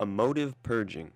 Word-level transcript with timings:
Emotive 0.00 0.54
purging. 0.62 1.10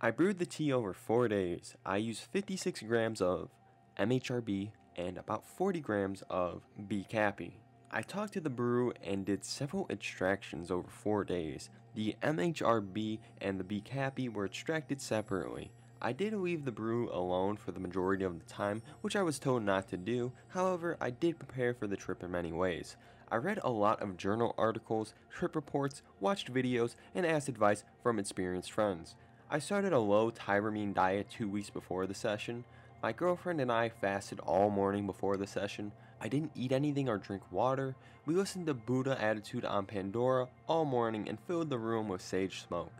I 0.00 0.10
brewed 0.10 0.38
the 0.38 0.46
tea 0.46 0.72
over 0.72 0.94
four 0.94 1.28
days. 1.28 1.76
I 1.84 1.98
used 1.98 2.22
56 2.22 2.80
grams 2.80 3.20
of 3.20 3.50
MHRB 3.98 4.70
and 4.96 5.18
about 5.18 5.46
40 5.46 5.80
grams 5.80 6.22
of 6.30 6.62
B 6.88 7.06
caapi. 7.12 7.52
I 7.90 8.00
talked 8.00 8.32
to 8.32 8.40
the 8.40 8.48
brew 8.48 8.94
and 9.04 9.26
did 9.26 9.44
several 9.44 9.86
extractions 9.90 10.70
over 10.70 10.88
four 10.88 11.24
days. 11.24 11.68
The 11.94 12.16
MHRB 12.22 13.18
and 13.42 13.60
the 13.60 13.64
B 13.64 13.84
caapi 13.86 14.32
were 14.32 14.46
extracted 14.46 14.98
separately. 15.02 15.70
I 16.00 16.12
did 16.12 16.32
leave 16.32 16.64
the 16.64 16.72
brew 16.72 17.10
alone 17.12 17.58
for 17.58 17.72
the 17.72 17.80
majority 17.80 18.24
of 18.24 18.38
the 18.38 18.46
time, 18.46 18.80
which 19.02 19.14
I 19.14 19.22
was 19.22 19.38
told 19.38 19.62
not 19.62 19.88
to 19.88 19.98
do, 19.98 20.32
however, 20.48 20.96
I 21.02 21.10
did 21.10 21.38
prepare 21.38 21.74
for 21.74 21.86
the 21.86 21.96
trip 21.96 22.22
in 22.22 22.30
many 22.30 22.50
ways. 22.50 22.96
I 23.30 23.36
read 23.36 23.58
a 23.62 23.70
lot 23.70 24.02
of 24.02 24.16
journal 24.16 24.54
articles, 24.58 25.14
trip 25.30 25.56
reports, 25.56 26.02
watched 26.20 26.52
videos, 26.52 26.94
and 27.14 27.24
asked 27.26 27.48
advice 27.48 27.84
from 28.02 28.18
experienced 28.18 28.70
friends. 28.70 29.16
I 29.50 29.58
started 29.58 29.92
a 29.92 29.98
low 29.98 30.30
tyramine 30.30 30.94
diet 30.94 31.28
two 31.30 31.48
weeks 31.48 31.70
before 31.70 32.06
the 32.06 32.14
session. 32.14 32.64
My 33.02 33.12
girlfriend 33.12 33.60
and 33.60 33.72
I 33.72 33.88
fasted 33.88 34.40
all 34.40 34.70
morning 34.70 35.06
before 35.06 35.36
the 35.36 35.46
session. 35.46 35.92
I 36.20 36.28
didn't 36.28 36.52
eat 36.54 36.72
anything 36.72 37.08
or 37.08 37.18
drink 37.18 37.42
water. 37.50 37.94
We 38.26 38.34
listened 38.34 38.66
to 38.66 38.74
Buddha 38.74 39.20
Attitude 39.20 39.64
on 39.64 39.86
Pandora 39.86 40.48
all 40.66 40.84
morning 40.84 41.28
and 41.28 41.38
filled 41.40 41.70
the 41.70 41.78
room 41.78 42.08
with 42.08 42.22
sage 42.22 42.62
smoke. 42.66 42.92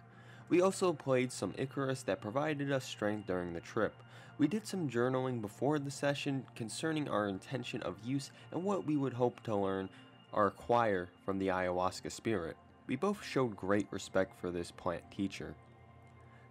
We 0.48 0.60
also 0.60 0.92
played 0.92 1.32
some 1.32 1.52
icaros 1.52 2.04
that 2.04 2.20
provided 2.20 2.70
us 2.70 2.84
strength 2.84 3.26
during 3.26 3.52
the 3.52 3.60
trip. 3.60 3.94
We 4.36 4.48
did 4.48 4.66
some 4.66 4.90
journaling 4.90 5.40
before 5.40 5.78
the 5.78 5.90
session 5.90 6.44
concerning 6.56 7.08
our 7.08 7.28
intention 7.28 7.82
of 7.82 8.04
use 8.04 8.30
and 8.50 8.64
what 8.64 8.84
we 8.84 8.96
would 8.96 9.14
hope 9.14 9.42
to 9.44 9.54
learn 9.54 9.88
or 10.34 10.48
acquire 10.48 11.08
from 11.24 11.38
the 11.38 11.48
ayahuasca 11.48 12.12
spirit. 12.12 12.56
We 12.86 12.96
both 12.96 13.24
showed 13.24 13.56
great 13.56 13.86
respect 13.90 14.38
for 14.38 14.50
this 14.50 14.70
plant 14.70 15.10
teacher. 15.10 15.54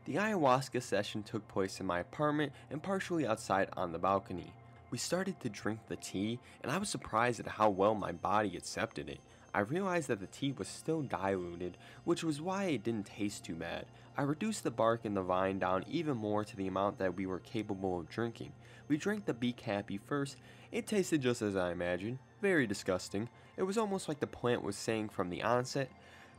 The 0.05 0.15
ayahuasca 0.15 0.81
session 0.81 1.21
took 1.23 1.47
place 1.47 1.79
in 1.79 1.85
my 1.85 1.99
apartment 1.99 2.51
and 2.71 2.81
partially 2.81 3.27
outside 3.27 3.69
on 3.77 3.91
the 3.91 3.99
balcony. 3.99 4.51
We 4.89 4.97
started 4.97 5.39
to 5.39 5.49
drink 5.49 5.79
the 5.87 5.95
tea, 5.95 6.39
and 6.61 6.71
I 6.71 6.77
was 6.77 6.89
surprised 6.89 7.39
at 7.39 7.47
how 7.47 7.69
well 7.69 7.95
my 7.95 8.11
body 8.11 8.57
accepted 8.57 9.09
it. 9.09 9.19
I 9.53 9.59
realized 9.59 10.07
that 10.07 10.19
the 10.19 10.27
tea 10.27 10.51
was 10.51 10.67
still 10.67 11.03
diluted, 11.03 11.77
which 12.03 12.23
was 12.23 12.41
why 12.41 12.65
it 12.65 12.83
didn't 12.83 13.05
taste 13.05 13.45
too 13.45 13.55
bad. 13.55 13.85
I 14.17 14.23
reduced 14.23 14.63
the 14.63 14.71
bark 14.71 15.05
and 15.05 15.15
the 15.15 15.21
vine 15.21 15.59
down 15.59 15.85
even 15.87 16.17
more 16.17 16.43
to 16.43 16.55
the 16.55 16.67
amount 16.67 16.97
that 16.99 17.15
we 17.15 17.25
were 17.25 17.39
capable 17.39 17.99
of 17.99 18.09
drinking. 18.09 18.51
We 18.87 18.97
drank 18.97 19.25
the 19.25 19.33
B 19.33 19.55
caapi 19.57 19.99
first. 19.99 20.37
It 20.71 20.85
tasted 20.85 21.21
just 21.21 21.41
as 21.41 21.55
I 21.55 21.71
imagined, 21.71 22.19
very 22.41 22.67
disgusting. 22.67 23.29
It 23.55 23.63
was 23.63 23.77
almost 23.77 24.07
like 24.07 24.19
the 24.19 24.27
plant 24.27 24.63
was 24.63 24.75
saying 24.75 25.09
from 25.09 25.29
the 25.29 25.43
onset, 25.43 25.89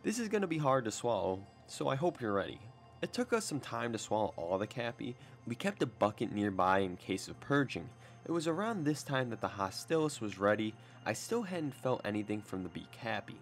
This 0.02 0.18
is 0.18 0.28
going 0.28 0.42
to 0.42 0.48
be 0.48 0.58
hard 0.58 0.84
to 0.84 0.90
swallow, 0.90 1.40
so 1.68 1.88
I 1.88 1.94
hope 1.94 2.20
you're 2.20 2.32
ready. 2.32 2.58
It 3.02 3.12
took 3.12 3.32
us 3.32 3.44
some 3.44 3.60
time 3.60 3.92
to 3.92 3.98
swallow 3.98 4.34
all 4.36 4.58
the 4.58 4.66
caapi. 4.66 5.14
We 5.46 5.54
kept 5.54 5.82
a 5.82 5.86
bucket 5.86 6.32
nearby 6.32 6.80
in 6.80 6.96
case 6.96 7.28
of 7.28 7.38
purging. 7.38 7.88
It 8.26 8.32
was 8.32 8.48
around 8.48 8.84
this 8.84 9.02
time 9.02 9.30
that 9.30 9.40
the 9.40 9.48
Hostilis 9.48 10.20
was 10.20 10.38
ready. 10.38 10.74
I 11.06 11.12
still 11.12 11.42
hadn't 11.42 11.74
felt 11.74 12.00
anything 12.04 12.40
from 12.40 12.62
the 12.62 12.68
B 12.68 12.86
caapi. 13.00 13.36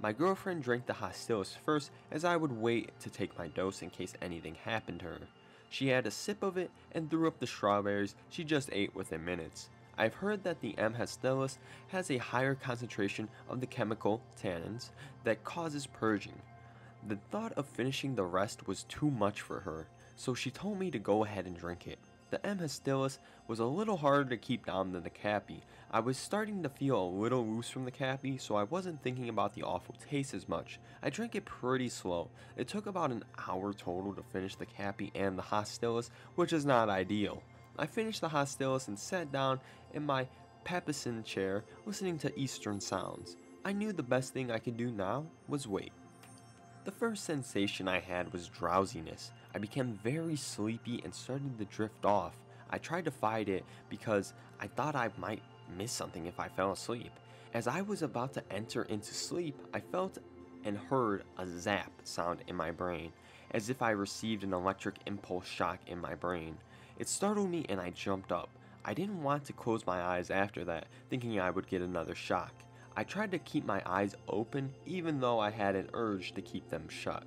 My 0.00 0.12
girlfriend 0.12 0.62
drank 0.62 0.86
the 0.86 0.94
Hostilis 0.94 1.56
first 1.66 1.90
as 2.10 2.24
I 2.24 2.36
would 2.36 2.52
wait 2.52 2.98
to 3.00 3.10
take 3.10 3.36
my 3.36 3.48
dose 3.48 3.82
in 3.82 3.90
case 3.90 4.14
anything 4.22 4.54
happened 4.54 5.00
to 5.00 5.06
her. 5.06 5.20
She 5.68 5.88
had 5.88 6.06
a 6.06 6.10
sip 6.10 6.42
of 6.42 6.56
it 6.56 6.70
and 6.92 7.10
threw 7.10 7.26
up 7.26 7.40
the 7.40 7.46
strawberries 7.46 8.14
she 8.30 8.44
just 8.44 8.70
ate 8.72 8.94
within 8.94 9.24
minutes. 9.24 9.68
I've 9.98 10.14
heard 10.14 10.44
that 10.44 10.60
the 10.60 10.78
M. 10.78 10.94
has 10.94 12.10
a 12.10 12.18
higher 12.18 12.54
concentration 12.54 13.28
of 13.48 13.60
the 13.60 13.66
chemical 13.66 14.22
tannins 14.40 14.90
that 15.24 15.42
causes 15.42 15.88
purging. 15.88 16.40
The 17.08 17.18
thought 17.30 17.52
of 17.54 17.66
finishing 17.66 18.14
the 18.14 18.24
rest 18.24 18.68
was 18.68 18.84
too 18.84 19.10
much 19.10 19.40
for 19.40 19.60
her, 19.60 19.88
so 20.14 20.34
she 20.34 20.52
told 20.52 20.78
me 20.78 20.92
to 20.92 21.00
go 21.00 21.24
ahead 21.24 21.46
and 21.46 21.56
drink 21.56 21.88
it. 21.88 21.98
The 22.30 22.44
M. 22.46 22.60
was 23.48 23.58
a 23.58 23.64
little 23.64 23.96
harder 23.96 24.28
to 24.30 24.36
keep 24.36 24.66
down 24.66 24.92
than 24.92 25.02
the 25.02 25.10
caapi. 25.10 25.62
I 25.90 26.00
was 26.00 26.16
starting 26.18 26.62
to 26.62 26.68
feel 26.68 27.02
a 27.02 27.08
little 27.08 27.44
loose 27.44 27.70
from 27.70 27.84
the 27.84 27.90
caapi, 27.90 28.40
so 28.40 28.54
I 28.54 28.64
wasn't 28.64 29.02
thinking 29.02 29.30
about 29.30 29.54
the 29.54 29.62
awful 29.62 29.96
taste 30.08 30.34
as 30.34 30.48
much. 30.48 30.78
I 31.02 31.10
drank 31.10 31.34
it 31.34 31.46
pretty 31.46 31.88
slow. 31.88 32.28
It 32.56 32.68
took 32.68 32.86
about 32.86 33.10
an 33.10 33.24
hour 33.48 33.72
total 33.72 34.12
to 34.12 34.22
finish 34.22 34.54
the 34.54 34.66
caapi 34.66 35.10
and 35.14 35.38
the 35.38 35.42
Hostilis, 35.42 36.10
which 36.34 36.52
is 36.52 36.66
not 36.66 36.88
ideal. 36.90 37.42
I 37.78 37.86
finished 37.86 38.20
the 38.20 38.28
Hostilis 38.28 38.88
and 38.88 38.98
sat 38.98 39.30
down 39.30 39.60
in 39.94 40.04
my 40.04 40.26
Papasan 40.64 41.24
chair 41.24 41.64
listening 41.86 42.18
to 42.18 42.38
Eastern 42.38 42.80
sounds. 42.80 43.36
I 43.64 43.72
knew 43.72 43.92
the 43.92 44.02
best 44.02 44.32
thing 44.32 44.50
I 44.50 44.58
could 44.58 44.76
do 44.76 44.90
now 44.90 45.26
was 45.46 45.68
wait. 45.68 45.92
The 46.84 46.90
first 46.90 47.24
sensation 47.24 47.86
I 47.86 48.00
had 48.00 48.32
was 48.32 48.48
drowsiness. 48.48 49.30
I 49.54 49.58
became 49.58 49.98
very 50.02 50.36
sleepy 50.36 51.00
and 51.04 51.14
started 51.14 51.58
to 51.58 51.64
drift 51.66 52.04
off. 52.04 52.34
I 52.70 52.78
tried 52.78 53.04
to 53.04 53.10
fight 53.10 53.48
it 53.48 53.64
because 53.88 54.32
I 54.60 54.66
thought 54.66 54.96
I 54.96 55.10
might 55.16 55.42
miss 55.76 55.92
something 55.92 56.26
if 56.26 56.40
I 56.40 56.48
fell 56.48 56.72
asleep. 56.72 57.12
As 57.54 57.66
I 57.66 57.82
was 57.82 58.02
about 58.02 58.34
to 58.34 58.52
enter 58.52 58.82
into 58.84 59.14
sleep, 59.14 59.56
I 59.72 59.80
felt 59.80 60.18
and 60.64 60.76
heard 60.76 61.22
a 61.38 61.46
zap 61.46 61.92
sound 62.04 62.40
in 62.46 62.56
my 62.56 62.70
brain, 62.70 63.12
as 63.52 63.70
if 63.70 63.80
I 63.82 63.90
received 63.90 64.44
an 64.44 64.52
electric 64.52 64.96
impulse 65.06 65.46
shock 65.46 65.78
in 65.86 65.98
my 65.98 66.14
brain. 66.14 66.56
It 66.98 67.08
startled 67.08 67.50
me 67.50 67.64
and 67.68 67.80
I 67.80 67.90
jumped 67.90 68.32
up. 68.32 68.50
I 68.84 68.92
didn't 68.92 69.22
want 69.22 69.44
to 69.44 69.52
close 69.52 69.86
my 69.86 70.02
eyes 70.02 70.30
after 70.30 70.64
that, 70.64 70.86
thinking 71.08 71.38
I 71.38 71.50
would 71.50 71.68
get 71.68 71.80
another 71.80 72.14
shock. 72.14 72.52
I 72.96 73.04
tried 73.04 73.30
to 73.30 73.38
keep 73.38 73.64
my 73.64 73.80
eyes 73.86 74.16
open 74.28 74.74
even 74.84 75.20
though 75.20 75.38
I 75.38 75.50
had 75.50 75.76
an 75.76 75.90
urge 75.94 76.32
to 76.34 76.42
keep 76.42 76.68
them 76.68 76.88
shut. 76.88 77.22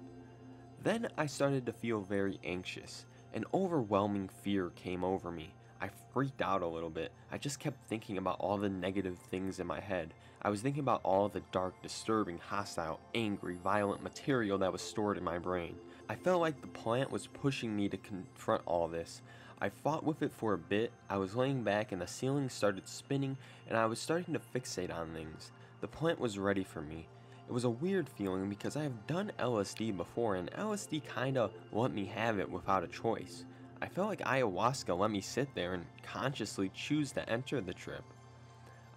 Then 0.84 1.08
I 1.18 1.26
started 1.28 1.66
to 1.66 1.74
feel 1.74 2.02
very 2.02 2.40
anxious. 2.44 3.06
An 3.34 3.46
overwhelming 3.54 4.30
fear 4.44 4.72
came 4.72 5.06
over 5.06 5.32
me. 5.32 5.54
I 5.80 5.90
freaked 6.14 6.42
out 6.42 6.62
a 6.62 6.68
little 6.68 6.90
bit. 6.90 7.12
I 7.32 7.38
just 7.38 7.60
kept 7.60 7.88
thinking 7.88 8.18
about 8.18 8.40
all 8.40 8.58
the 8.58 8.70
negative 8.70 9.18
things 9.30 9.60
in 9.60 9.68
my 9.68 9.80
head. 9.80 10.14
I 10.42 10.50
was 10.50 10.62
thinking 10.62 10.82
about 10.82 11.02
all 11.04 11.30
the 11.30 11.44
dark, 11.52 11.82
disturbing, 11.82 12.40
hostile, 12.40 13.00
angry, 13.16 13.56
violent 13.64 14.04
material 14.04 14.58
that 14.58 14.74
was 14.74 14.82
stored 14.82 15.18
in 15.18 15.24
my 15.24 15.38
brain. 15.38 15.76
I 16.10 16.16
felt 16.16 16.42
like 16.42 16.60
the 16.60 16.68
plant 16.68 17.12
was 17.12 17.28
pushing 17.28 17.76
me 17.76 17.88
to 17.90 17.98
confront 17.98 18.64
all 18.66 18.88
this. 18.88 19.22
I 19.64 19.70
fought 19.70 20.04
with 20.04 20.24
it 20.24 20.32
for 20.32 20.54
a 20.54 20.58
bit. 20.58 20.92
I 21.08 21.18
was 21.18 21.36
laying 21.36 21.62
back 21.62 21.92
and 21.92 22.02
the 22.02 22.08
ceiling 22.08 22.50
started 22.50 22.88
spinning 22.88 23.38
and 23.70 23.78
I 23.78 23.86
was 23.86 24.00
starting 24.00 24.34
to 24.34 24.40
fixate 24.40 24.92
on 24.92 25.14
things. 25.14 25.52
The 25.82 25.88
plant 25.88 26.20
was 26.20 26.40
ready 26.40 26.64
for 26.64 26.82
me. 26.82 27.08
It 27.48 27.54
was 27.54 27.64
a 27.64 27.70
weird 27.70 28.10
feeling 28.10 28.50
because 28.50 28.76
I 28.76 28.82
have 28.82 29.06
done 29.06 29.32
LSD 29.38 29.96
before 29.96 30.36
and 30.36 30.50
LSD 30.54 31.04
kinda 31.14 31.52
let 31.72 31.94
me 31.94 32.06
have 32.06 32.40
it 32.40 32.50
without 32.50 32.84
a 32.84 32.88
choice. 32.88 33.46
I 33.84 33.88
felt 33.88 34.10
like 34.10 34.22
ayahuasca 34.22 34.98
let 34.98 35.12
me 35.12 35.22
sit 35.22 35.54
there 35.54 35.76
and 35.76 35.86
consciously 36.02 36.72
choose 36.74 37.12
to 37.12 37.30
enter 37.30 37.62
the 37.62 37.74
trip. 37.74 38.04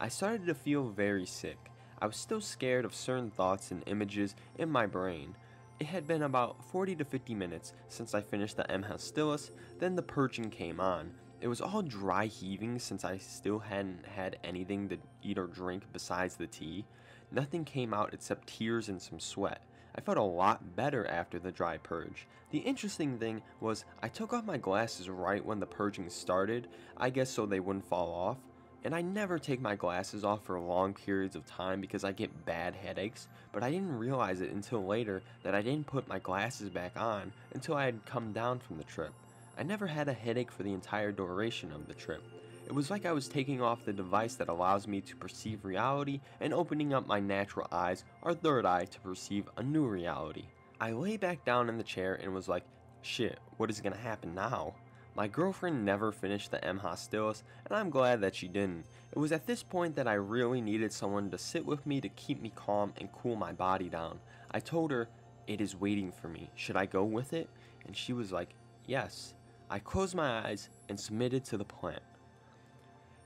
I 0.01 0.09
started 0.09 0.47
to 0.47 0.55
feel 0.55 0.89
very 0.89 1.27
sick. 1.27 1.59
I 2.01 2.07
was 2.07 2.17
still 2.17 2.41
scared 2.41 2.87
of 2.87 2.95
certain 2.95 3.31
thoughts 3.31 3.71
and 3.71 3.83
images 3.87 4.35
in 4.57 4.71
my 4.71 4.87
brain. 4.87 5.35
It 5.81 5.87
had 5.87 6.07
been 6.07 6.23
about 6.23 6.63
40 6.71 6.95
to 6.97 7.05
50 7.05 7.35
minutes 7.35 7.73
since 7.89 8.15
I 8.15 8.21
finished 8.21 8.57
the 8.57 8.71
M. 8.71 8.85
hostilis, 8.85 9.51
then 9.81 9.97
the 9.97 10.03
purging 10.03 10.49
came 10.49 10.79
on. 10.79 11.13
It 11.41 11.49
was 11.49 11.61
all 11.61 11.83
dry 11.83 12.27
heaving 12.27 12.79
since 12.79 13.05
I 13.05 13.19
still 13.19 13.59
hadn't 13.59 14.07
had 14.07 14.39
anything 14.45 14.89
to 14.91 14.99
eat 15.23 15.37
or 15.37 15.49
drink 15.49 15.83
besides 15.93 16.37
the 16.37 16.47
tea. 16.47 16.87
Nothing 17.33 17.65
came 17.65 17.93
out 17.93 18.15
except 18.15 18.47
tears 18.47 18.89
and 18.89 19.03
some 19.03 19.19
sweat. 19.19 19.63
I 19.97 20.01
felt 20.01 20.17
a 20.17 20.23
lot 20.23 20.77
better 20.77 21.07
after 21.09 21.41
the 21.41 21.51
dry 21.51 21.79
purge. 21.79 22.29
The 22.51 22.59
interesting 22.59 23.19
thing 23.19 23.43
was, 23.61 23.85
I 24.01 24.09
took 24.09 24.33
off 24.33 24.45
my 24.45 24.59
glasses 24.59 25.11
right 25.11 25.45
when 25.45 25.59
the 25.59 25.67
purging 25.67 26.09
started, 26.09 26.69
I 26.97 27.11
guess 27.11 27.31
so 27.31 27.47
they 27.47 27.61
wouldn't 27.61 27.89
fall 27.89 28.13
off. 28.13 28.39
And 28.85 28.95
I 28.95 29.01
never 29.01 29.39
take 29.39 29.63
my 29.63 29.77
glasses 29.77 30.25
off 30.25 30.45
for 30.45 30.61
long 30.61 30.93
periods 30.93 31.37
of 31.37 31.47
time 31.47 31.81
because 31.81 32.05
I 32.05 32.13
get 32.13 32.45
bad 32.45 32.75
headaches, 32.75 33.29
but 33.51 33.63
I 33.63 33.71
didn't 33.71 33.99
realize 33.99 34.43
it 34.43 34.53
until 34.53 34.85
later 34.85 35.23
that 35.43 35.55
I 35.55 35.63
didn't 35.63 35.87
put 35.87 36.07
my 36.07 36.19
glasses 36.19 36.69
back 36.69 36.93
on 36.97 37.33
until 37.55 37.77
I 37.77 37.87
had 37.87 38.05
come 38.05 38.33
down 38.33 38.59
from 38.59 38.77
the 38.77 38.85
trip. 38.85 39.13
I 39.57 39.63
never 39.63 39.87
had 39.87 40.09
a 40.09 40.13
headache 40.13 40.51
for 40.51 40.65
the 40.65 40.75
entire 40.75 41.13
duration 41.13 41.73
of 41.73 41.89
the 41.89 41.95
trip. 41.95 42.23
It 42.67 42.75
was 42.75 42.91
like 42.91 43.07
I 43.07 43.13
was 43.13 43.29
taking 43.29 43.63
off 43.63 43.85
the 43.85 43.93
device 43.93 44.35
that 44.37 44.49
allows 44.49 44.87
me 44.87 45.01
to 45.03 45.17
perceive 45.17 45.65
reality 45.65 46.21
and 46.41 46.53
opening 46.53 46.93
up 46.93 47.07
my 47.07 47.21
natural 47.21 47.69
eyes, 47.71 48.05
or 48.23 48.35
third 48.35 48.67
eye, 48.67 48.87
to 48.87 49.01
perceive 49.01 49.49
a 49.57 49.63
new 49.63 49.87
reality. 49.87 50.45
I 50.81 50.93
lay 50.93 51.17
back 51.17 51.45
down 51.45 51.69
in 51.69 51.79
the 51.79 51.85
chair 51.85 52.19
and 52.23 52.35
was 52.35 52.49
like, 52.49 52.65
shit, 53.03 53.39
what 53.59 53.71
is 53.71 53.81
gonna 53.81 53.97
happen 53.97 54.35
now? 54.35 54.75
My 55.17 55.29
girlfriend 55.29 55.85
never 55.85 56.11
finished 56.11 56.51
the 56.51 56.65
M. 56.65 56.81
Hostilis, 56.81 57.45
and 57.67 57.77
I'm 57.77 57.89
glad 57.89 58.21
that 58.21 58.35
she 58.35 58.49
didn't. 58.49 58.85
It 59.13 59.19
was 59.19 59.31
at 59.31 59.47
this 59.47 59.63
point 59.63 59.95
that 59.95 60.09
I 60.09 60.15
really 60.15 60.61
needed 60.61 60.93
someone 60.93 61.31
to 61.31 61.39
sit 61.39 61.65
with 61.65 61.87
me 61.87 62.01
to 62.01 62.09
keep 62.09 62.43
me 62.43 62.53
calm 62.57 62.93
and 62.97 63.13
cool 63.13 63.37
my 63.37 63.53
body 63.53 63.89
down. 63.89 64.19
I 64.51 64.59
told 64.59 64.91
her, 64.91 65.09
It 65.47 65.61
is 65.61 65.77
waiting 65.77 66.11
for 66.11 66.27
me. 66.27 66.51
Should 66.57 66.77
I 66.77 66.87
go 66.87 67.05
with 67.05 67.33
it? 67.33 67.49
And 67.87 67.97
she 67.97 68.13
was 68.13 68.33
like, 68.33 68.51
Yes. 68.87 69.35
I 69.71 69.79
closed 69.79 70.17
my 70.17 70.47
eyes 70.47 70.69
and 70.89 70.99
submitted 70.99 71.45
to 71.47 71.57
the 71.57 71.65
plant. 71.65 72.03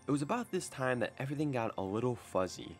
It 0.06 0.10
was 0.10 0.22
about 0.22 0.50
this 0.50 0.68
time 0.68 1.00
that 1.00 1.14
everything 1.18 1.52
got 1.52 1.74
a 1.78 1.82
little 1.82 2.16
fuzzy. 2.16 2.76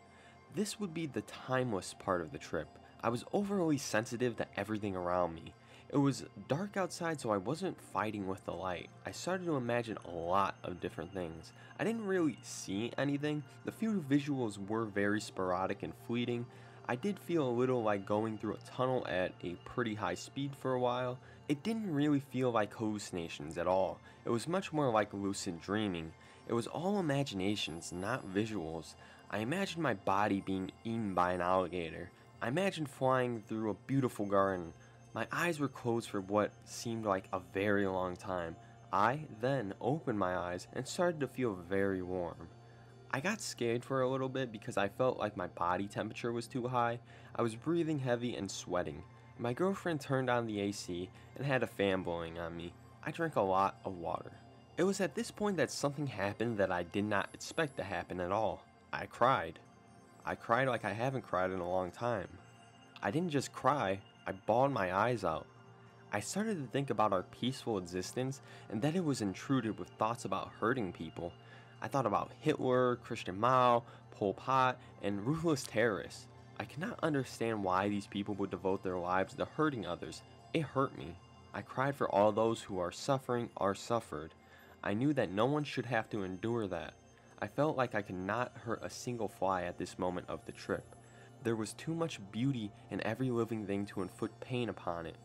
This 0.55 0.79
would 0.79 0.93
be 0.93 1.07
the 1.07 1.21
timeless 1.21 1.95
part 1.97 2.21
of 2.21 2.31
the 2.31 2.37
trip. 2.37 2.67
I 3.03 3.09
was 3.09 3.25
overly 3.33 3.77
sensitive 3.77 4.35
to 4.37 4.47
everything 4.55 4.95
around 4.95 5.33
me. 5.33 5.53
It 5.91 5.97
was 5.97 6.25
dark 6.47 6.77
outside, 6.77 7.19
so 7.19 7.31
I 7.31 7.37
wasn't 7.37 7.81
fighting 7.81 8.27
with 8.27 8.45
the 8.45 8.53
light. 8.53 8.91
I 9.07 9.11
started 9.11 9.45
to 9.45 9.55
imagine 9.55 9.97
a 10.05 10.11
lot 10.11 10.53
of 10.63 10.79
different 10.79 11.11
things. 11.15 11.51
I 11.79 11.83
didn't 11.83 12.05
really 12.05 12.37
see 12.43 12.91
anything. 12.95 13.41
The 13.65 13.71
few 13.71 14.05
visuals 14.07 14.59
were 14.67 14.85
very 14.85 15.19
sporadic 15.19 15.81
and 15.81 15.93
fleeting. 16.05 16.45
I 16.87 16.95
did 16.95 17.17
feel 17.17 17.47
a 17.47 17.49
little 17.49 17.81
like 17.81 18.05
going 18.05 18.37
through 18.37 18.53
a 18.53 18.69
tunnel 18.75 19.07
at 19.09 19.33
a 19.43 19.55
pretty 19.65 19.95
high 19.95 20.13
speed 20.13 20.51
for 20.55 20.73
a 20.73 20.79
while. 20.79 21.17
It 21.47 21.63
didn't 21.63 21.91
really 21.91 22.19
feel 22.19 22.51
like 22.51 22.71
hallucinations 22.71 23.57
at 23.57 23.65
all. 23.65 23.99
It 24.25 24.29
was 24.29 24.47
much 24.47 24.71
more 24.71 24.91
like 24.91 25.11
lucid 25.11 25.59
dreaming. 25.59 26.11
It 26.47 26.53
was 26.53 26.67
all 26.67 26.99
imaginations, 26.99 27.91
not 27.91 28.31
visuals. 28.31 28.93
I 29.31 29.39
imagined 29.39 29.81
my 29.81 29.95
body 29.95 30.41
being 30.45 30.71
eaten 30.83 31.15
by 31.15 31.31
an 31.33 31.41
alligator. 31.41 32.11
I 32.43 32.47
imagined 32.47 32.89
flying 32.89 33.41
through 33.47 33.71
a 33.71 33.87
beautiful 33.87 34.27
garden. 34.27 34.73
My 35.19 35.27
eyes 35.33 35.59
were 35.59 35.67
closed 35.67 36.09
for 36.09 36.21
what 36.21 36.53
seemed 36.63 37.05
like 37.05 37.27
a 37.33 37.41
very 37.53 37.85
long 37.85 38.15
time. 38.15 38.55
I 38.93 39.25
then 39.41 39.73
opened 39.81 40.17
my 40.17 40.37
eyes 40.37 40.69
and 40.71 40.87
started 40.87 41.19
to 41.19 41.27
feel 41.27 41.55
very 41.55 42.01
warm. 42.01 42.47
I 43.11 43.19
got 43.19 43.41
scared 43.41 43.83
for 43.83 44.01
a 44.01 44.09
little 44.09 44.29
bit 44.29 44.49
because 44.49 44.77
I 44.77 44.87
felt 44.87 45.19
like 45.19 45.35
my 45.35 45.47
body 45.47 45.87
temperature 45.87 46.31
was 46.31 46.47
too 46.47 46.69
high. 46.69 47.01
I 47.35 47.41
was 47.41 47.53
breathing 47.53 47.99
heavy 47.99 48.37
and 48.37 48.49
sweating. 48.49 49.03
My 49.37 49.51
girlfriend 49.51 49.99
turned 49.99 50.29
on 50.29 50.45
the 50.45 50.61
AC 50.61 51.09
and 51.35 51.45
had 51.45 51.63
a 51.63 51.67
fan 51.67 52.01
blowing 52.01 52.39
on 52.39 52.55
me. 52.55 52.71
I 53.05 53.11
drank 53.11 53.35
a 53.35 53.41
lot 53.41 53.77
of 53.83 53.97
water. 53.97 54.31
It 54.77 54.83
was 54.83 55.01
at 55.01 55.15
this 55.15 55.31
point 55.31 55.57
that 55.57 55.69
something 55.69 56.07
happened 56.07 56.57
that 56.59 56.71
I 56.71 56.83
did 56.83 57.03
not 57.03 57.27
expect 57.33 57.75
to 57.75 57.83
happen 57.83 58.21
at 58.21 58.31
all. 58.31 58.63
I 58.93 59.05
cried. 59.05 59.59
I 60.25 60.35
cried 60.35 60.69
like 60.69 60.85
I 60.85 60.93
haven't 60.93 61.27
cried 61.27 61.51
in 61.51 61.59
a 61.59 61.69
long 61.69 61.91
time. 61.91 62.29
I 63.03 63.11
didn't 63.11 63.31
just 63.31 63.51
cry, 63.51 63.99
I 64.29 64.33
bawled 64.33 64.71
my 64.71 64.95
eyes 64.95 65.23
out. 65.23 65.47
I 66.13 66.19
started 66.19 66.61
to 66.61 66.67
think 66.71 66.91
about 66.91 67.13
our 67.13 67.23
peaceful 67.23 67.79
existence 67.79 68.41
and 68.69 68.79
that 68.83 68.95
it 68.95 69.03
was 69.03 69.21
intruded 69.23 69.79
with 69.79 69.89
thoughts 69.89 70.23
about 70.23 70.51
hurting 70.59 70.93
people. 70.93 71.33
I 71.81 71.87
thought 71.87 72.05
about 72.05 72.29
Hitler, 72.39 72.99
Chairman 73.07 73.41
Mao, 73.41 73.83
Pol 74.11 74.35
Pot, 74.35 74.77
and 75.01 75.25
ruthless 75.25 75.63
terrorists. 75.63 76.27
I 76.59 76.65
cannot 76.65 76.99
understand 77.01 77.63
why 77.63 77.89
these 77.89 78.05
people 78.05 78.35
would 78.35 78.51
devote 78.51 78.83
their 78.83 78.99
lives 78.99 79.33
to 79.33 79.45
hurting 79.45 79.87
others. 79.87 80.21
It 80.53 80.61
hurt 80.61 80.95
me. 80.95 81.15
I 81.51 81.63
cried 81.63 81.95
for 81.95 82.07
all 82.07 82.31
those 82.31 82.61
who 82.61 82.77
are 82.77 82.91
suffering 82.91 83.49
are 83.57 83.73
suffered. 83.73 84.35
I 84.83 84.93
knew 84.93 85.11
that 85.13 85.31
no 85.31 85.47
one 85.47 85.63
should 85.63 85.87
have 85.87 86.07
to 86.11 86.21
endure 86.21 86.67
that. 86.67 86.93
I 87.41 87.47
felt 87.47 87.77
like 87.77 87.95
I 87.95 88.03
could 88.03 88.19
not 88.19 88.55
hurt 88.63 88.83
a 88.83 88.91
single 88.91 89.27
fly 89.27 89.63
at 89.63 89.79
this 89.79 89.97
moment 89.97 90.29
of 90.29 90.45
the 90.45 90.51
trip. 90.51 90.95
There 91.43 91.55
was 91.55 91.73
too 91.73 91.93
much 91.93 92.19
beauty 92.31 92.71
in 92.91 93.05
every 93.05 93.31
living 93.31 93.65
thing 93.65 93.85
to 93.87 94.01
inflict 94.01 94.39
pain 94.41 94.69
upon 94.69 95.05
it. 95.05 95.15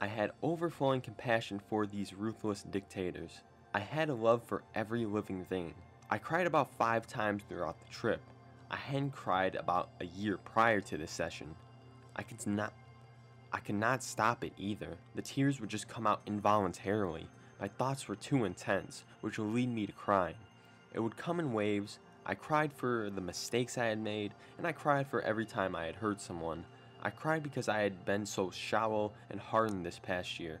I 0.00 0.06
had 0.06 0.32
overflowing 0.42 1.00
compassion 1.00 1.60
for 1.68 1.86
these 1.86 2.14
ruthless 2.14 2.62
dictators. 2.62 3.42
I 3.74 3.80
had 3.80 4.08
a 4.08 4.14
love 4.14 4.42
for 4.44 4.62
every 4.74 5.04
living 5.04 5.44
thing. 5.44 5.74
I 6.10 6.18
cried 6.18 6.46
about 6.46 6.74
five 6.78 7.06
times 7.06 7.42
throughout 7.48 7.78
the 7.78 7.92
trip. 7.92 8.22
I 8.70 8.76
hadn't 8.76 9.12
cried 9.12 9.56
about 9.56 9.90
a 10.00 10.06
year 10.06 10.38
prior 10.38 10.80
to 10.82 10.96
this 10.96 11.10
session. 11.10 11.54
I 12.16 12.22
could 12.22 12.46
not 12.46 12.72
I 13.52 13.60
could 13.60 13.76
not 13.76 14.02
stop 14.02 14.44
it 14.44 14.52
either. 14.58 14.96
The 15.14 15.22
tears 15.22 15.60
would 15.60 15.70
just 15.70 15.88
come 15.88 16.06
out 16.06 16.20
involuntarily. 16.26 17.28
My 17.60 17.68
thoughts 17.68 18.06
were 18.06 18.16
too 18.16 18.44
intense, 18.44 19.04
which 19.22 19.38
would 19.38 19.52
lead 19.52 19.70
me 19.70 19.86
to 19.86 19.92
crying. 19.92 20.36
It 20.92 21.00
would 21.00 21.16
come 21.16 21.40
in 21.40 21.52
waves, 21.52 21.98
I 22.30 22.34
cried 22.34 22.74
for 22.74 23.08
the 23.08 23.22
mistakes 23.22 23.78
I 23.78 23.86
had 23.86 23.98
made, 23.98 24.34
and 24.58 24.66
I 24.66 24.72
cried 24.72 25.06
for 25.06 25.22
every 25.22 25.46
time 25.46 25.74
I 25.74 25.86
had 25.86 25.96
hurt 25.96 26.20
someone. 26.20 26.66
I 27.02 27.08
cried 27.08 27.42
because 27.42 27.70
I 27.70 27.80
had 27.80 28.04
been 28.04 28.26
so 28.26 28.50
shallow 28.50 29.14
and 29.30 29.40
hardened 29.40 29.86
this 29.86 29.98
past 29.98 30.38
year. 30.38 30.60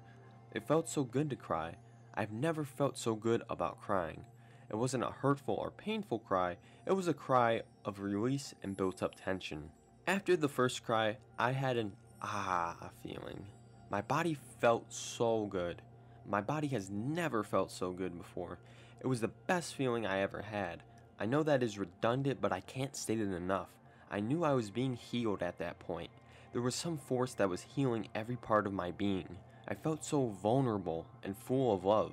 It 0.54 0.66
felt 0.66 0.88
so 0.88 1.04
good 1.04 1.28
to 1.28 1.36
cry. 1.36 1.74
I've 2.14 2.32
never 2.32 2.64
felt 2.64 2.96
so 2.96 3.14
good 3.14 3.42
about 3.50 3.82
crying. 3.82 4.24
It 4.70 4.76
wasn't 4.76 5.04
a 5.04 5.10
hurtful 5.10 5.56
or 5.56 5.70
painful 5.70 6.20
cry, 6.20 6.56
it 6.86 6.92
was 6.92 7.06
a 7.06 7.14
cry 7.14 7.62
of 7.84 8.00
release 8.00 8.54
and 8.62 8.76
built 8.76 9.02
up 9.02 9.14
tension. 9.14 9.70
After 10.06 10.36
the 10.36 10.48
first 10.48 10.82
cry, 10.82 11.18
I 11.38 11.52
had 11.52 11.76
an 11.76 11.92
ah 12.22 12.90
feeling. 13.02 13.44
My 13.90 14.00
body 14.00 14.38
felt 14.58 14.90
so 14.90 15.44
good. 15.44 15.82
My 16.26 16.40
body 16.40 16.68
has 16.68 16.88
never 16.88 17.44
felt 17.44 17.70
so 17.70 17.92
good 17.92 18.16
before. 18.16 18.58
It 19.02 19.06
was 19.06 19.20
the 19.20 19.28
best 19.28 19.74
feeling 19.74 20.06
I 20.06 20.20
ever 20.20 20.42
had. 20.42 20.82
I 21.20 21.26
know 21.26 21.42
that 21.42 21.64
is 21.64 21.78
redundant, 21.78 22.40
but 22.40 22.52
I 22.52 22.60
can't 22.60 22.94
state 22.94 23.20
it 23.20 23.32
enough. 23.32 23.70
I 24.10 24.20
knew 24.20 24.44
I 24.44 24.52
was 24.52 24.70
being 24.70 24.94
healed 24.94 25.42
at 25.42 25.58
that 25.58 25.80
point. 25.80 26.10
There 26.52 26.62
was 26.62 26.76
some 26.76 26.96
force 26.96 27.34
that 27.34 27.48
was 27.48 27.62
healing 27.62 28.08
every 28.14 28.36
part 28.36 28.66
of 28.66 28.72
my 28.72 28.92
being. 28.92 29.36
I 29.66 29.74
felt 29.74 30.04
so 30.04 30.26
vulnerable 30.26 31.06
and 31.24 31.36
full 31.36 31.74
of 31.74 31.84
love. 31.84 32.12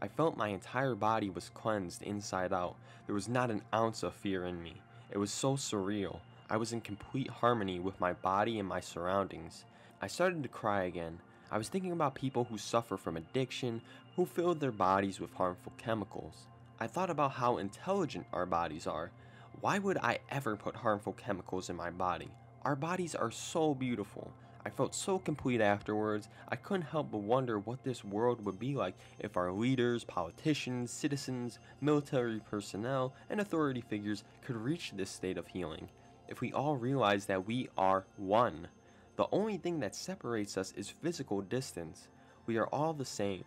I 0.00 0.08
felt 0.08 0.36
my 0.36 0.48
entire 0.48 0.94
body 0.94 1.30
was 1.30 1.50
cleansed 1.50 2.02
inside 2.02 2.52
out. 2.52 2.76
There 3.06 3.14
was 3.14 3.28
not 3.28 3.50
an 3.50 3.62
ounce 3.74 4.02
of 4.02 4.14
fear 4.14 4.46
in 4.46 4.62
me. 4.62 4.80
It 5.10 5.18
was 5.18 5.32
so 5.32 5.54
surreal. 5.54 6.20
I 6.48 6.56
was 6.56 6.72
in 6.72 6.80
complete 6.80 7.28
harmony 7.28 7.80
with 7.80 8.00
my 8.00 8.12
body 8.12 8.58
and 8.58 8.68
my 8.68 8.80
surroundings. 8.80 9.64
I 10.00 10.06
started 10.06 10.42
to 10.42 10.48
cry 10.48 10.84
again. 10.84 11.18
I 11.50 11.58
was 11.58 11.68
thinking 11.68 11.92
about 11.92 12.14
people 12.14 12.44
who 12.44 12.58
suffer 12.58 12.96
from 12.96 13.16
addiction, 13.16 13.82
who 14.14 14.26
fill 14.26 14.54
their 14.54 14.72
bodies 14.72 15.20
with 15.20 15.32
harmful 15.34 15.72
chemicals. 15.76 16.46
I 16.80 16.86
thought 16.88 17.10
about 17.10 17.32
how 17.32 17.58
intelligent 17.58 18.26
our 18.32 18.46
bodies 18.46 18.86
are. 18.86 19.12
Why 19.60 19.78
would 19.78 19.96
I 19.98 20.18
ever 20.30 20.56
put 20.56 20.74
harmful 20.74 21.12
chemicals 21.12 21.70
in 21.70 21.76
my 21.76 21.90
body? 21.90 22.30
Our 22.62 22.74
bodies 22.74 23.14
are 23.14 23.30
so 23.30 23.74
beautiful. 23.74 24.32
I 24.66 24.70
felt 24.70 24.94
so 24.94 25.18
complete 25.18 25.60
afterwards, 25.60 26.28
I 26.48 26.56
couldn't 26.56 26.86
help 26.86 27.10
but 27.10 27.18
wonder 27.18 27.58
what 27.58 27.84
this 27.84 28.02
world 28.02 28.44
would 28.44 28.58
be 28.58 28.74
like 28.74 28.94
if 29.18 29.36
our 29.36 29.52
leaders, 29.52 30.04
politicians, 30.04 30.90
citizens, 30.90 31.58
military 31.82 32.40
personnel, 32.40 33.14
and 33.28 33.40
authority 33.40 33.82
figures 33.82 34.24
could 34.42 34.56
reach 34.56 34.92
this 34.92 35.10
state 35.10 35.36
of 35.36 35.46
healing. 35.46 35.88
If 36.28 36.40
we 36.40 36.52
all 36.52 36.76
realize 36.76 37.26
that 37.26 37.46
we 37.46 37.68
are 37.76 38.06
one. 38.16 38.68
The 39.16 39.26
only 39.32 39.58
thing 39.58 39.80
that 39.80 39.94
separates 39.94 40.56
us 40.56 40.72
is 40.76 40.88
physical 40.88 41.42
distance. 41.42 42.08
We 42.46 42.56
are 42.56 42.66
all 42.68 42.94
the 42.94 43.04
same. 43.04 43.44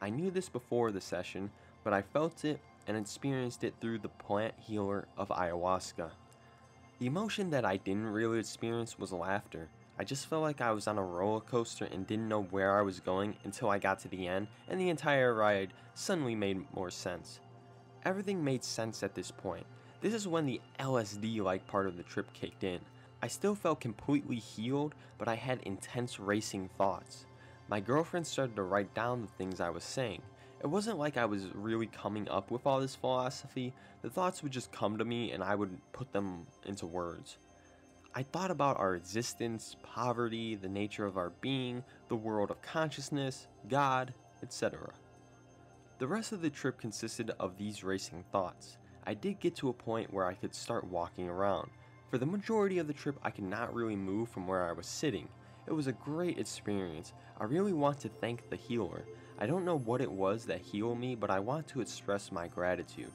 I 0.00 0.08
knew 0.08 0.30
this 0.30 0.48
before 0.48 0.92
the 0.92 1.00
session, 1.00 1.50
but 1.82 1.92
I 1.92 2.02
felt 2.02 2.44
it 2.44 2.60
and 2.86 2.96
experienced 2.96 3.64
it 3.64 3.74
through 3.80 3.98
the 3.98 4.08
plant 4.08 4.54
healer 4.58 5.06
of 5.16 5.28
ayahuasca. 5.28 6.10
The 6.98 7.06
emotion 7.06 7.50
that 7.50 7.64
I 7.64 7.76
didn't 7.76 8.06
really 8.06 8.38
experience 8.38 8.98
was 8.98 9.12
laughter. 9.12 9.68
I 9.98 10.04
just 10.04 10.26
felt 10.26 10.42
like 10.42 10.60
I 10.60 10.72
was 10.72 10.86
on 10.86 10.98
a 10.98 11.02
roller 11.02 11.40
coaster 11.40 11.84
and 11.84 12.06
didn't 12.06 12.28
know 12.28 12.42
where 12.44 12.78
I 12.78 12.82
was 12.82 13.00
going 13.00 13.36
until 13.44 13.70
I 13.70 13.78
got 13.78 14.00
to 14.00 14.08
the 14.08 14.26
end, 14.26 14.48
and 14.68 14.80
the 14.80 14.88
entire 14.88 15.34
ride 15.34 15.72
suddenly 15.94 16.34
made 16.34 16.64
more 16.74 16.90
sense. 16.90 17.40
Everything 18.04 18.42
made 18.42 18.64
sense 18.64 19.02
at 19.02 19.14
this 19.14 19.30
point. 19.30 19.66
This 20.00 20.14
is 20.14 20.26
when 20.26 20.46
the 20.46 20.60
LSD 20.78 21.42
like 21.42 21.66
part 21.66 21.86
of 21.86 21.98
the 21.98 22.02
trip 22.02 22.32
kicked 22.32 22.64
in. 22.64 22.80
I 23.22 23.28
still 23.28 23.54
felt 23.54 23.80
completely 23.80 24.36
healed, 24.36 24.94
but 25.18 25.28
I 25.28 25.34
had 25.34 25.60
intense 25.62 26.18
racing 26.18 26.70
thoughts. 26.78 27.26
My 27.68 27.80
girlfriend 27.80 28.26
started 28.26 28.56
to 28.56 28.62
write 28.62 28.94
down 28.94 29.20
the 29.20 29.28
things 29.28 29.60
I 29.60 29.68
was 29.68 29.84
saying. 29.84 30.22
It 30.62 30.66
wasn't 30.66 30.98
like 30.98 31.16
I 31.16 31.24
was 31.24 31.46
really 31.54 31.86
coming 31.86 32.28
up 32.28 32.50
with 32.50 32.66
all 32.66 32.80
this 32.80 32.94
philosophy, 32.94 33.72
the 34.02 34.10
thoughts 34.10 34.42
would 34.42 34.52
just 34.52 34.72
come 34.72 34.98
to 34.98 35.04
me 35.04 35.32
and 35.32 35.42
I 35.42 35.54
would 35.54 35.78
put 35.92 36.12
them 36.12 36.46
into 36.66 36.86
words. 36.86 37.38
I 38.14 38.22
thought 38.24 38.50
about 38.50 38.78
our 38.78 38.94
existence, 38.94 39.76
poverty, 39.82 40.56
the 40.56 40.68
nature 40.68 41.06
of 41.06 41.16
our 41.16 41.30
being, 41.40 41.82
the 42.08 42.16
world 42.16 42.50
of 42.50 42.60
consciousness, 42.60 43.46
God, 43.68 44.12
etc. 44.42 44.92
The 45.98 46.08
rest 46.08 46.32
of 46.32 46.42
the 46.42 46.50
trip 46.50 46.78
consisted 46.78 47.30
of 47.38 47.56
these 47.56 47.84
racing 47.84 48.24
thoughts. 48.32 48.76
I 49.06 49.14
did 49.14 49.40
get 49.40 49.56
to 49.56 49.68
a 49.68 49.74
point 49.74 50.12
where 50.12 50.26
I 50.26 50.34
could 50.34 50.54
start 50.54 50.84
walking 50.84 51.28
around. 51.28 51.70
For 52.10 52.18
the 52.18 52.26
majority 52.26 52.78
of 52.78 52.86
the 52.86 52.92
trip, 52.92 53.16
I 53.22 53.30
could 53.30 53.44
not 53.44 53.74
really 53.74 53.96
move 53.96 54.28
from 54.28 54.46
where 54.46 54.68
I 54.68 54.72
was 54.72 54.86
sitting. 54.86 55.28
It 55.66 55.72
was 55.72 55.86
a 55.86 55.92
great 55.92 56.38
experience. 56.38 57.12
I 57.38 57.44
really 57.44 57.72
want 57.72 58.00
to 58.00 58.08
thank 58.08 58.50
the 58.50 58.56
healer. 58.56 59.04
I 59.42 59.46
don't 59.46 59.64
know 59.64 59.78
what 59.78 60.02
it 60.02 60.12
was 60.12 60.44
that 60.46 60.60
healed 60.60 61.00
me, 61.00 61.14
but 61.14 61.30
I 61.30 61.38
want 61.38 61.66
to 61.68 61.80
express 61.80 62.30
my 62.30 62.46
gratitude. 62.46 63.12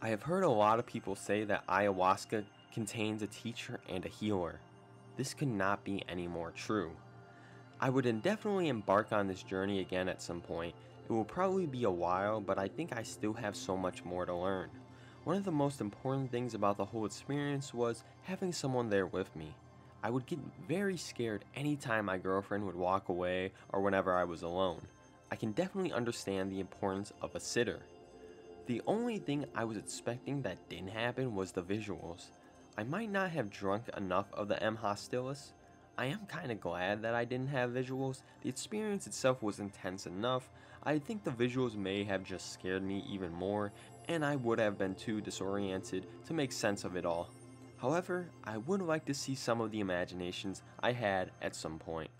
I 0.00 0.10
have 0.10 0.22
heard 0.22 0.44
a 0.44 0.48
lot 0.48 0.78
of 0.78 0.86
people 0.86 1.16
say 1.16 1.42
that 1.42 1.66
ayahuasca 1.66 2.44
contains 2.72 3.20
a 3.22 3.26
teacher 3.26 3.80
and 3.88 4.04
a 4.04 4.08
healer. 4.08 4.60
This 5.16 5.34
could 5.34 5.48
not 5.48 5.82
be 5.82 6.04
any 6.08 6.28
more 6.28 6.52
true. 6.52 6.92
I 7.80 7.90
would 7.90 8.06
indefinitely 8.06 8.68
embark 8.68 9.12
on 9.12 9.26
this 9.26 9.42
journey 9.42 9.80
again 9.80 10.08
at 10.08 10.22
some 10.22 10.40
point. 10.40 10.74
It 11.08 11.12
will 11.12 11.24
probably 11.24 11.66
be 11.66 11.82
a 11.82 11.90
while, 11.90 12.40
but 12.40 12.60
I 12.60 12.68
think 12.68 12.96
I 12.96 13.02
still 13.02 13.32
have 13.32 13.56
so 13.56 13.76
much 13.76 14.04
more 14.04 14.24
to 14.24 14.34
learn. 14.34 14.70
One 15.24 15.36
of 15.36 15.44
the 15.44 15.50
most 15.50 15.80
important 15.80 16.30
things 16.30 16.54
about 16.54 16.76
the 16.76 16.84
whole 16.84 17.06
experience 17.06 17.74
was 17.74 18.04
having 18.22 18.52
someone 18.52 18.88
there 18.88 19.06
with 19.06 19.34
me. 19.34 19.52
I 20.02 20.10
would 20.10 20.26
get 20.26 20.38
very 20.68 20.96
scared 20.96 21.44
anytime 21.56 22.04
my 22.04 22.18
girlfriend 22.18 22.64
would 22.66 22.76
walk 22.76 23.08
away 23.08 23.50
or 23.70 23.80
whenever 23.80 24.14
I 24.14 24.22
was 24.22 24.42
alone. 24.42 24.82
I 25.30 25.36
can 25.36 25.52
definitely 25.52 25.92
understand 25.92 26.50
the 26.50 26.60
importance 26.60 27.12
of 27.20 27.34
a 27.34 27.40
sitter. 27.40 27.80
The 28.66 28.82
only 28.86 29.18
thing 29.18 29.44
I 29.54 29.64
was 29.64 29.76
expecting 29.76 30.42
that 30.42 30.68
didn't 30.68 30.90
happen 30.90 31.34
was 31.34 31.52
the 31.52 31.62
visuals. 31.62 32.26
I 32.78 32.84
might 32.84 33.10
not 33.10 33.30
have 33.30 33.50
drunk 33.50 33.88
enough 33.96 34.26
of 34.32 34.48
the 34.48 34.62
M. 34.62 34.78
hostilis. 34.82 35.52
I 35.98 36.06
am 36.06 36.26
kinda 36.26 36.54
glad 36.54 37.02
that 37.02 37.14
I 37.14 37.24
didn't 37.24 37.48
have 37.48 37.70
visuals. 37.70 38.22
The 38.42 38.48
experience 38.48 39.06
itself 39.06 39.42
was 39.42 39.58
intense 39.58 40.06
enough. 40.06 40.48
I 40.82 40.98
think 40.98 41.24
the 41.24 41.30
visuals 41.30 41.74
may 41.74 42.04
have 42.04 42.22
just 42.22 42.52
scared 42.52 42.82
me 42.82 43.04
even 43.08 43.32
more, 43.32 43.72
and 44.08 44.24
I 44.24 44.36
would 44.36 44.60
have 44.60 44.78
been 44.78 44.94
too 44.94 45.20
disoriented 45.20 46.06
to 46.26 46.34
make 46.34 46.52
sense 46.52 46.84
of 46.84 46.96
it 46.96 47.04
all. 47.04 47.30
However, 47.78 48.30
I 48.44 48.58
would 48.58 48.82
like 48.82 49.04
to 49.06 49.14
see 49.14 49.34
some 49.34 49.60
of 49.60 49.70
the 49.70 49.80
imaginations 49.80 50.62
I 50.80 50.92
had 50.92 51.32
at 51.42 51.56
some 51.56 51.78
point. 51.78 52.10